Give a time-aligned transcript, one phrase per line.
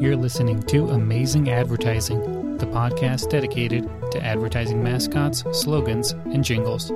[0.00, 6.90] You're listening to Amazing Advertising, the podcast dedicated to advertising mascots, slogans, and jingles.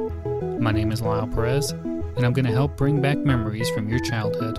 [0.58, 3.98] My name is Lyle Perez, and I'm going to help bring back memories from your
[3.98, 4.58] childhood.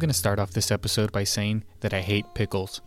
[0.00, 2.80] Going to start off this episode by saying that I hate pickles.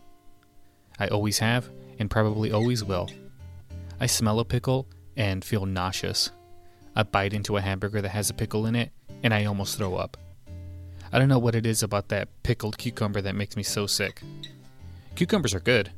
[0.98, 3.08] I always have, and probably always will.
[4.00, 6.30] I smell a pickle and feel nauseous.
[6.96, 8.90] I bite into a hamburger that has a pickle in it,
[9.22, 10.16] and I almost throw up.
[11.12, 14.20] I don't know what it is about that pickled cucumber that makes me so sick.
[15.14, 15.92] Cucumbers are good.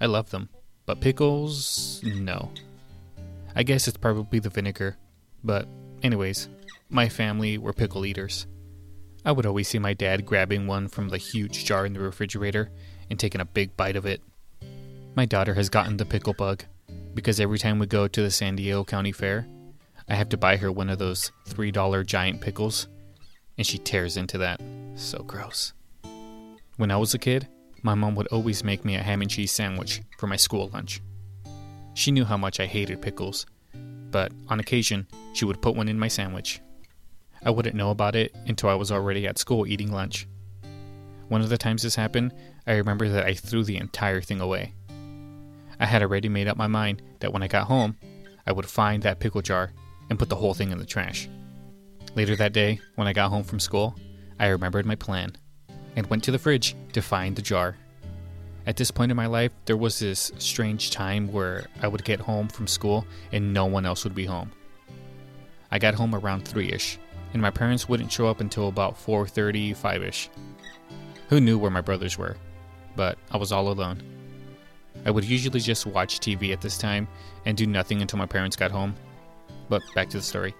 [0.00, 0.48] I love them.
[0.86, 2.50] But pickles, no.
[3.56, 4.96] I guess it's probably the vinegar.
[5.42, 5.66] But,
[6.04, 6.48] anyways,
[6.88, 8.46] my family were pickle eaters.
[9.24, 12.70] I would always see my dad grabbing one from the huge jar in the refrigerator
[13.10, 14.22] and taking a big bite of it.
[15.14, 16.64] My daughter has gotten the pickle bug
[17.14, 19.46] because every time we go to the San Diego County Fair,
[20.08, 22.88] I have to buy her one of those $3 giant pickles,
[23.58, 24.60] and she tears into that.
[24.96, 25.72] So gross.
[26.76, 27.46] When I was a kid,
[27.82, 31.00] my mom would always make me a ham and cheese sandwich for my school lunch.
[31.94, 33.44] She knew how much I hated pickles,
[34.10, 36.60] but on occasion, she would put one in my sandwich.
[37.42, 40.26] I wouldn't know about it until I was already at school eating lunch.
[41.28, 42.34] One of the times this happened,
[42.66, 44.74] I remember that I threw the entire thing away.
[45.78, 47.96] I had already made up my mind that when I got home,
[48.46, 49.72] I would find that pickle jar
[50.10, 51.28] and put the whole thing in the trash.
[52.14, 53.94] Later that day, when I got home from school,
[54.38, 55.36] I remembered my plan
[55.96, 57.76] and went to the fridge to find the jar.
[58.66, 62.20] At this point in my life, there was this strange time where I would get
[62.20, 64.52] home from school and no one else would be home.
[65.70, 66.98] I got home around 3ish
[67.32, 70.28] and my parents wouldn't show up until about 4:30, 5ish.
[71.28, 72.36] Who knew where my brothers were?
[72.96, 74.02] But I was all alone.
[75.06, 77.08] I would usually just watch TV at this time
[77.46, 78.94] and do nothing until my parents got home.
[79.68, 80.54] But back to the story.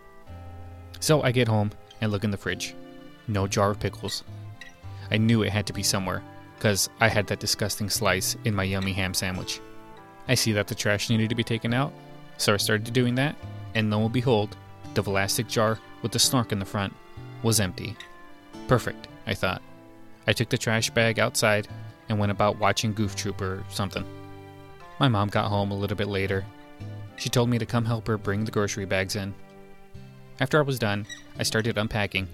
[1.01, 2.75] So I get home and look in the fridge.
[3.27, 4.25] No jar of pickles.
[5.11, 6.23] I knew it had to be somewhere,
[6.57, 9.61] because I had that disgusting slice in my yummy ham sandwich.
[10.29, 11.93] I see that the trash needed to be taken out,
[12.37, 13.35] so I started doing that,
[13.75, 14.57] and lo and behold,
[14.95, 16.95] the Vlasic jar with the snork in the front
[17.43, 17.97] was empty.
[18.69, 19.63] Perfect, I thought.
[20.27, 21.69] I took the trash bag outside
[22.09, 24.05] and went about watching Goof Trooper or something.
[24.99, 26.45] My mom got home a little bit later.
[27.17, 29.35] She told me to come help her bring the grocery bags in.
[30.41, 31.07] After I was done,
[31.39, 32.29] I started unpacking,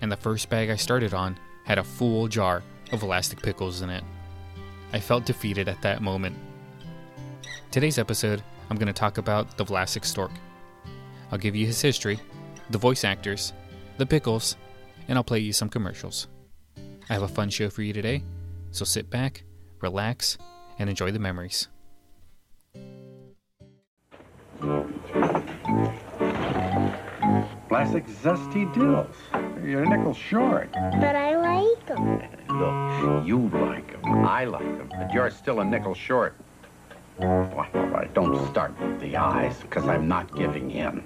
[0.00, 2.62] and the first bag I started on had a full jar
[2.92, 4.04] of Vlasic pickles in it.
[4.92, 6.36] I felt defeated at that moment.
[7.70, 10.32] Today's episode, I'm going to talk about the Vlasic stork.
[11.30, 12.20] I'll give you his history,
[12.72, 13.52] the voice actors,
[13.98, 14.56] the pickles,
[15.06, 16.26] and I'll play you some commercials.
[17.08, 18.24] I have a fun show for you today,
[18.70, 19.44] so sit back,
[19.80, 20.38] relax,
[20.78, 21.68] and enjoy the memories.
[27.68, 29.16] Vlasic zesty dills.
[29.62, 30.70] You're a nickel short.
[30.72, 32.22] But I like them.
[32.48, 34.24] Look, you like them.
[34.24, 34.88] I like them.
[34.90, 36.36] But you're still a nickel short.
[37.18, 41.04] Why, all right, don't start with the eyes, because I'm not giving in.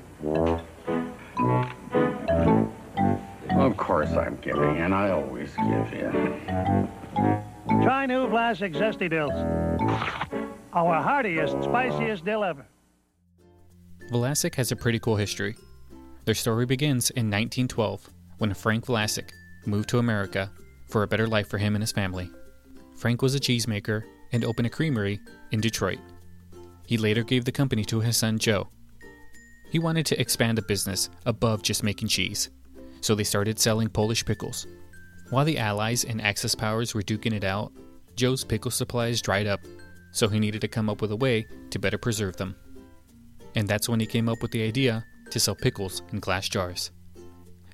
[3.86, 4.92] Course I'm giving in.
[4.92, 6.88] I always give in.
[7.84, 9.30] Try new Vlasic Zesty Dills.
[10.72, 12.66] Our heartiest, spiciest dill ever.
[14.10, 15.54] Vlasic has a pretty cool history.
[16.24, 19.30] Their story begins in 1912 when Frank Vlasic
[19.66, 20.50] moved to America
[20.88, 22.28] for a better life for him and his family.
[22.96, 25.20] Frank was a cheesemaker and opened a creamery
[25.52, 26.00] in Detroit.
[26.86, 28.68] He later gave the company to his son Joe.
[29.70, 32.50] He wanted to expand the business above just making cheese,
[33.06, 34.66] so they started selling Polish pickles.
[35.30, 37.72] While the Allies and Axis powers were duking it out,
[38.16, 39.60] Joe's pickle supplies dried up,
[40.10, 42.56] so he needed to come up with a way to better preserve them.
[43.54, 46.90] And that's when he came up with the idea to sell pickles in glass jars.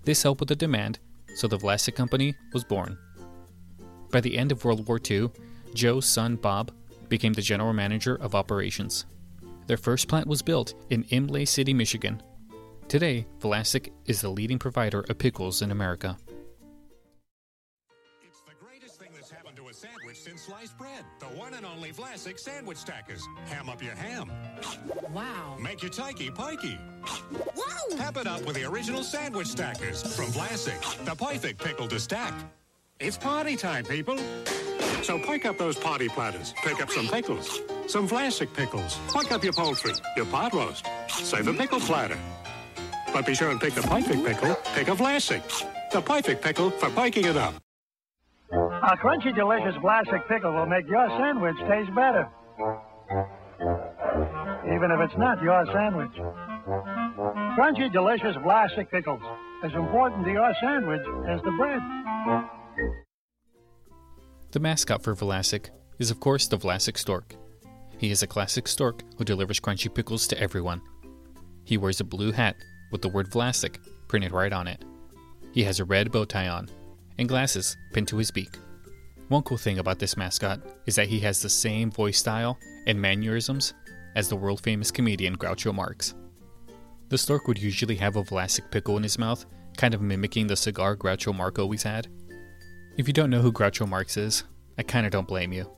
[0.05, 0.99] This helped with the demand,
[1.35, 2.99] so the Vlasic Company was born.
[4.11, 5.31] By the end of World War II,
[5.73, 6.73] Joe's son Bob
[7.09, 9.07] became the general manager of operations.
[9.67, 12.23] Their first plant was built in Imlay City, Michigan.
[12.89, 16.17] Today, Vlasic is the leading provider of pickles in America.
[18.23, 21.05] It's the greatest thing that's happened to a sandwich since sliced bread.
[21.19, 23.27] The one and only Vlasic Sandwich Stackers.
[23.47, 24.31] Ham up your ham.
[25.11, 25.57] Wow.
[25.59, 26.79] Make your tikey pikey.
[27.57, 27.97] Whoa!
[27.97, 31.05] Pep it up with the original Sandwich Stackers from Vlasic.
[31.07, 32.35] The perfect pickle to stack.
[33.01, 34.19] It's party time, people.
[35.03, 36.55] So pick up those party platters.
[36.63, 37.61] Pick up some pickles.
[37.87, 38.99] Some Vlasic pickles.
[39.13, 40.87] Pick up your poultry, your pot roast.
[41.09, 42.19] Save a pickle platter.
[43.13, 44.55] But be sure and pick the perfect pickle.
[44.75, 45.43] Pick a Vlasic.
[45.93, 47.55] The perfect pickle for piking it up.
[48.53, 52.29] A crunchy, delicious Vlasic pickle will make your sandwich taste better.
[54.67, 56.13] Even if it's not your sandwich.
[57.57, 59.21] Crunchy, delicious Vlasic pickles.
[59.63, 61.81] As important to your sandwich as the bread.
[64.51, 67.37] The mascot for Vlasic is, of course, the Vlasic stork.
[67.99, 70.83] He is a classic stork who delivers crunchy pickles to everyone.
[71.65, 72.57] He wears a blue hat
[72.93, 74.85] with the word Vlasic printed right on it.
[75.53, 76.69] He has a red bow tie on
[77.19, 78.59] and glasses pinned to his beak.
[79.29, 83.01] One cool thing about this mascot is that he has the same voice style and
[83.01, 83.75] mannerisms
[84.15, 86.15] as the world famous comedian Groucho Marx.
[87.09, 89.45] The stork would usually have a Vlasic pickle in his mouth,
[89.77, 92.09] kind of mimicking the cigar Groucho Marx always had.
[92.97, 94.45] If you don't know who Groucho Marx is,
[94.77, 95.71] I kinda don't blame you.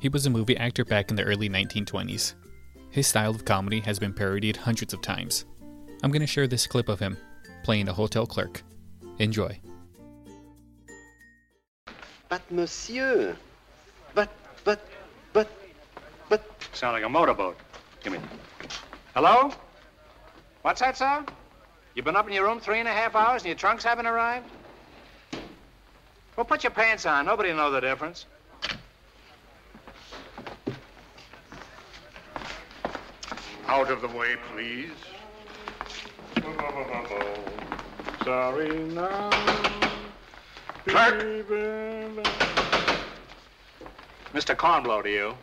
[0.00, 2.34] He was a movie actor back in the early 1920s.
[2.90, 5.44] His style of comedy has been parodied hundreds of times.
[6.02, 7.16] I'm gonna share this clip of him
[7.62, 8.62] playing a hotel clerk.
[9.18, 9.58] Enjoy.
[12.28, 13.36] But, monsieur,
[14.14, 14.30] but,
[14.64, 14.86] but,
[15.32, 15.50] but,
[16.28, 16.42] but.
[16.72, 17.58] Sound like a motorboat.
[18.02, 18.20] Give me.
[19.14, 19.52] Hello?
[20.62, 21.24] What's that, sir?
[21.94, 24.06] You've been up in your room three and a half hours and your trunks haven't
[24.06, 24.48] arrived?
[26.36, 27.26] Well, put your pants on.
[27.26, 28.26] Nobody will know the difference.
[33.66, 34.90] Out of the way, please.
[38.24, 39.30] Sorry now.
[40.86, 41.22] Clerk.
[44.34, 44.54] Mr.
[44.54, 45.34] Cornblow to you.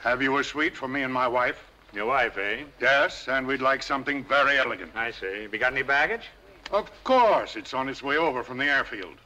[0.00, 1.70] Have you a suite for me and my wife?
[1.92, 2.64] Your wife, eh?
[2.80, 4.92] Yes, and we'd like something very elegant.
[4.94, 5.42] I see.
[5.42, 6.28] Have you got any baggage?
[6.70, 9.16] Of course, it's on its way over from the airfield.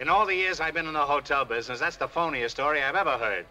[0.00, 2.96] In all the years I've been in the hotel business, that's the phoniest story I've
[2.96, 3.46] ever heard.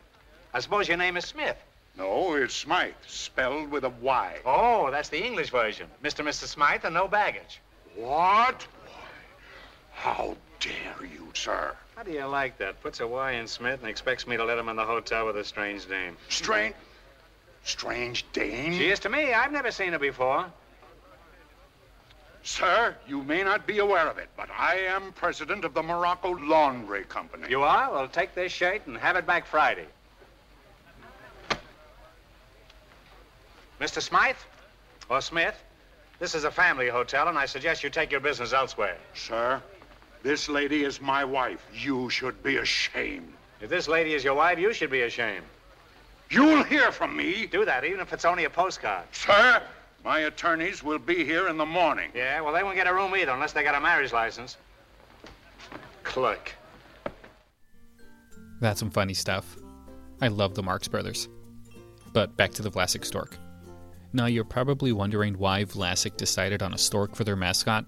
[0.53, 1.57] I suppose your name is Smith.
[1.97, 4.37] No, it's Smythe, spelled with a Y.
[4.45, 5.87] Oh, that's the English version.
[6.03, 6.19] Mr.
[6.19, 6.47] and Mrs.
[6.47, 7.59] Smythe and no baggage.
[7.95, 8.65] What?
[9.91, 11.75] How dare you, sir?
[11.95, 12.81] How do you like that?
[12.81, 15.37] Puts a Y in Smith and expects me to let him in the hotel with
[15.37, 16.17] a strange name.
[16.29, 16.75] Strange.
[17.63, 18.73] Strange dame?
[18.73, 19.31] She is to me.
[19.31, 20.47] I've never seen her before.
[22.41, 26.31] Sir, you may not be aware of it, but I am president of the Morocco
[26.31, 27.47] Laundry Company.
[27.49, 27.89] You are?
[27.89, 29.87] Well, take this shirt and have it back Friday.
[33.79, 34.01] Mr.
[34.01, 34.35] Smythe?
[35.09, 35.55] Or Smith?
[36.19, 38.97] This is a family hotel, and I suggest you take your business elsewhere.
[39.13, 39.61] Sir,
[40.21, 41.65] this lady is my wife.
[41.73, 43.33] You should be ashamed.
[43.61, 45.45] If this lady is your wife, you should be ashamed.
[46.29, 47.45] You'll hear from me.
[47.45, 49.05] Do that, even if it's only a postcard.
[49.11, 49.61] Sir,
[50.03, 52.09] my attorneys will be here in the morning.
[52.15, 54.57] Yeah, well, they won't get a room either unless they got a marriage license.
[56.03, 56.53] Clerk.
[58.61, 59.57] That's some funny stuff.
[60.21, 61.27] I love the Marx Brothers.
[62.13, 63.37] But back to the Vlasic stork.
[64.13, 67.85] Now you're probably wondering why Vlasic decided on a stork for their mascot.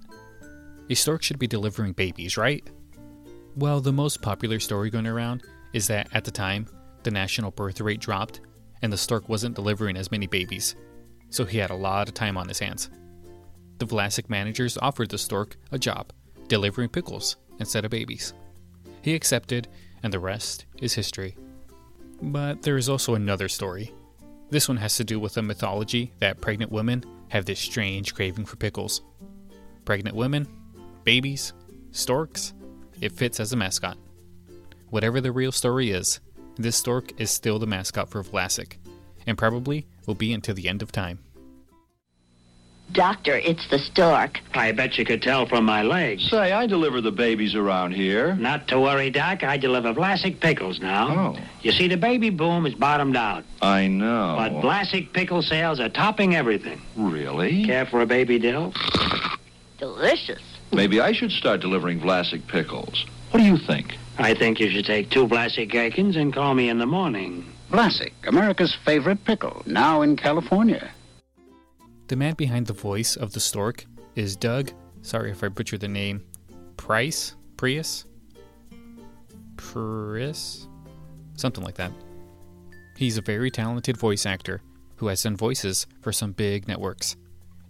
[0.90, 2.68] A stork should be delivering babies, right?
[3.56, 5.44] Well, the most popular story going around
[5.74, 6.68] is that at the time,
[7.04, 8.42] the national birth rate dropped
[8.82, 10.76] and the stork wasn't delivering as many babies,
[11.30, 12.90] so he had a lot of time on his hands.
[13.78, 16.12] The Vlasic managers offered the stork a job,
[16.48, 18.34] delivering pickles instead of babies.
[19.02, 19.68] He accepted,
[20.02, 21.38] and the rest is history.
[22.22, 23.94] But there is also another story.
[24.50, 28.46] This one has to do with a mythology that pregnant women have this strange craving
[28.46, 29.02] for pickles.
[29.86, 30.48] Pregnant women,
[31.04, 31.54] babies,
[31.92, 32.54] storks,
[33.02, 33.98] it fits as a mascot.
[34.90, 36.20] Whatever the real story is,
[36.58, 38.78] this stork is still the mascot for Vlasic,
[39.28, 41.20] and probably will be until the end of time.
[42.92, 44.40] Doctor, it's the stork.
[44.54, 46.30] I bet you could tell from my legs.
[46.30, 48.36] Say, I deliver the babies around here.
[48.36, 49.44] Not to worry, Doc.
[49.44, 51.36] I deliver Vlasic pickles now.
[51.36, 51.40] Oh.
[51.62, 53.44] You see, the baby boom is bottomed out.
[53.62, 54.36] I know.
[54.38, 56.82] But Vlasic pickle sales are topping everything.
[56.96, 57.66] Really?
[57.66, 58.74] Care for a baby dill?
[59.78, 60.42] Delicious.
[60.72, 63.06] Maybe I should start delivering Vlasic pickles.
[63.32, 63.98] What do you think?
[64.18, 67.52] I think you should take two Vlasic gherkins and call me in the morning.
[67.70, 70.92] Vlasic, America's favorite pickle, now in California.
[72.08, 73.86] The man behind the voice of the stork
[74.16, 74.72] is Doug,
[75.02, 76.24] sorry if I butchered the name,
[76.78, 77.36] Price?
[77.58, 78.06] Prius?
[79.58, 80.68] Prius?
[81.36, 81.92] Something like that.
[82.96, 84.62] He's a very talented voice actor
[84.98, 87.16] who has done voices for some big networks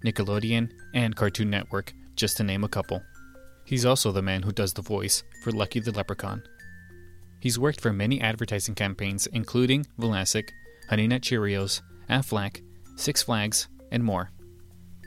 [0.04, 3.02] Nickelodeon and Cartoon Network, just to name a couple.
[3.64, 6.44] He's also the man who does the voice for Lucky the Leprechaun.
[7.40, 10.50] He's worked for many advertising campaigns, including Vlasic,
[10.90, 12.62] Honey Nut Cheerios, Aflac,
[12.98, 14.30] Six Flags, and more.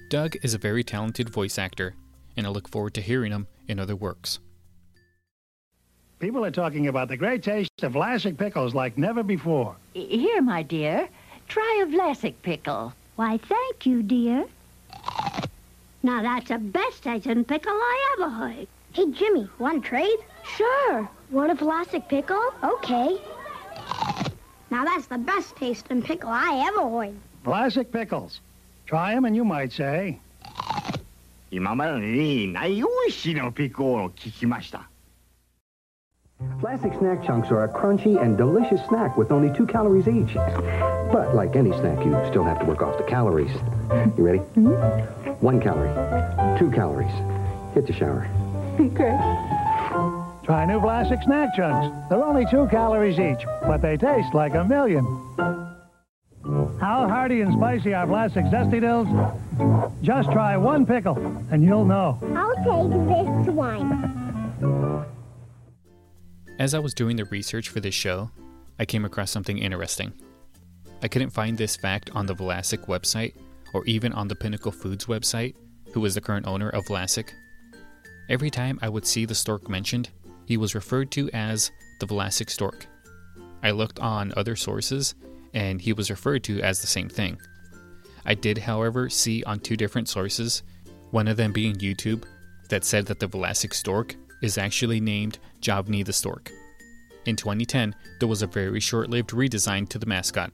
[0.08, 1.94] Doug is a very talented voice actor,
[2.36, 4.40] and I look forward to hearing him in other works.
[6.18, 9.76] People are talking about the great taste of Vlasic pickles like never before.
[9.92, 11.08] Here, my dear,
[11.46, 12.94] try a Vlasic pickle.
[13.16, 14.46] Why, thank you, dear.
[16.02, 18.66] Now, that's the best tasting pickle I ever heard.
[18.92, 20.18] Hey, Jimmy, want to trade?
[20.56, 21.08] Sure.
[21.30, 22.52] Want a Vlasic pickle?
[22.64, 23.18] Okay.
[24.70, 27.16] Now, that's the best tasting pickle I ever heard.
[27.44, 28.40] Vlasic pickles.
[28.88, 30.18] Try them and you might say.
[36.62, 40.32] Vlasic snack chunks are a crunchy and delicious snack with only two calories each.
[41.12, 43.52] But like any snack, you still have to work off the calories.
[44.16, 44.40] You ready?
[44.56, 45.44] Mm -hmm.
[45.44, 45.92] One calorie,
[46.58, 47.16] two calories.
[47.74, 48.26] Hit the shower.
[48.80, 49.14] Okay.
[50.44, 51.86] Try new Vlasic snack chunks.
[52.08, 55.04] They're only two calories each, but they taste like a million.
[56.80, 59.08] How hearty and spicy are Vlasic Zesty Dills?
[60.00, 61.16] Just try one pickle,
[61.50, 62.18] and you'll know.
[62.36, 62.90] I'll take
[63.44, 65.04] this one.
[66.60, 68.30] As I was doing the research for this show,
[68.78, 70.12] I came across something interesting.
[71.02, 73.34] I couldn't find this fact on the Vlasic website
[73.74, 75.54] or even on the Pinnacle Foods website,
[75.92, 77.30] who is the current owner of Vlasic.
[78.28, 80.10] Every time I would see the stork mentioned,
[80.46, 82.86] he was referred to as the Vlasic stork.
[83.62, 85.14] I looked on other sources,
[85.54, 87.38] and he was referred to as the same thing.
[88.24, 90.62] I did, however, see on two different sources,
[91.10, 92.24] one of them being YouTube,
[92.68, 96.52] that said that the Vlasic stork is actually named Javni the stork.
[97.24, 100.52] In 2010, there was a very short lived redesign to the mascot.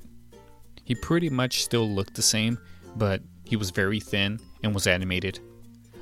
[0.85, 2.59] He pretty much still looked the same,
[2.97, 5.41] but he was very thin and was animated.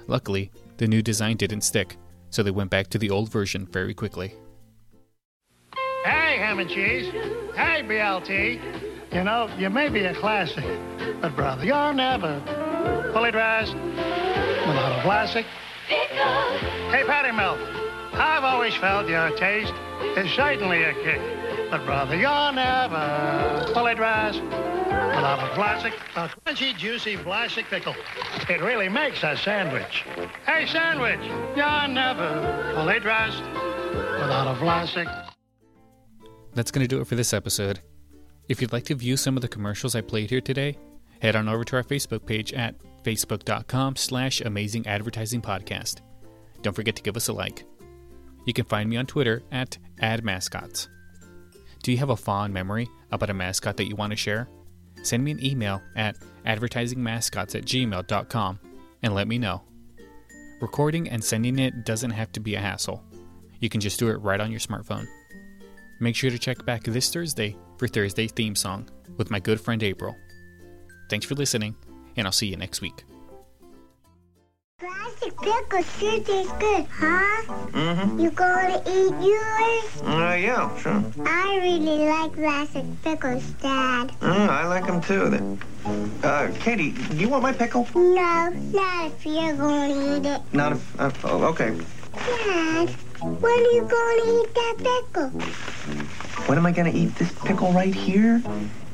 [0.07, 1.97] Luckily, the new design didn't stick,
[2.31, 4.35] so they went back to the old version very quickly.
[6.43, 7.09] Ham and cheese.
[7.55, 8.61] Hey, BLT.
[9.15, 10.65] You know, you may be a classic,
[11.21, 12.43] but brother, you're never
[13.13, 15.45] fully dressed without a Vlasic.
[15.87, 16.17] Pickle.
[16.91, 17.61] Hey, Patty Milk.
[18.15, 19.73] I've always felt your taste
[20.17, 21.21] is certainly a kick,
[21.71, 27.95] but brother, you're never fully dressed without a Vlasic, a crunchy, juicy Vlasic pickle.
[28.51, 30.05] It really makes a sandwich.
[30.45, 31.21] Hey, sandwich,
[31.55, 35.32] you're never fully dressed without a Vlasic.
[36.55, 37.81] That's going to do it for this episode.
[38.49, 40.77] If you'd like to view some of the commercials I played here today,
[41.21, 46.01] head on over to our Facebook page at facebook.com slash amazing advertising podcast.
[46.61, 47.65] Don't forget to give us a like.
[48.45, 50.89] You can find me on Twitter at admascots.
[51.83, 54.49] Do you have a fond memory about a mascot that you want to share?
[55.03, 56.17] Send me an email at
[56.47, 58.61] advertisingmascots at gmail.com
[59.03, 59.63] and let me know.
[60.61, 63.03] Recording and sending it doesn't have to be a hassle.
[63.59, 65.07] You can just do it right on your smartphone.
[66.03, 69.81] Make sure to check back this Thursday for Thursday's theme song with my good friend
[69.85, 70.17] April.
[71.09, 71.77] Thanks for listening,
[72.17, 73.05] and I'll see you next week.
[74.81, 77.53] Vlasic pickles sure taste good, huh?
[77.71, 78.19] Mm-hmm.
[78.19, 80.03] You gonna eat yours?
[80.03, 81.05] Uh, yeah, sure.
[81.25, 84.09] I really like Vlasic pickles, Dad.
[84.19, 85.31] Mm, I like them too.
[85.31, 85.61] Then,
[86.25, 87.87] uh, Katie, do you want my pickle?
[87.95, 90.43] No, not if you're gonna eat it.
[90.53, 91.01] Not if.
[91.01, 91.79] Uh, oh, okay.
[92.13, 95.29] Dad, when are you gonna eat that pickle?
[96.47, 98.41] When am I gonna eat this pickle right here?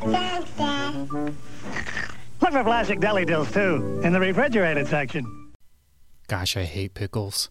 [0.01, 1.11] Thanks, Dad.
[1.13, 5.53] Look for Vlasic Deli Dills, too, in the refrigerated section.
[6.29, 7.51] Gosh, I hate pickles.